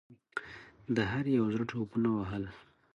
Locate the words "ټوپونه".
1.71-2.09